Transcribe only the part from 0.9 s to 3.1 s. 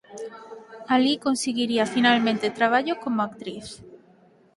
Alí conseguiría finalmente traballo